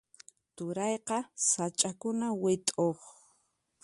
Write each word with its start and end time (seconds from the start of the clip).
Turayqa 0.55 1.17
sach'akuna 1.49 2.27
wit'uq. 2.41 2.99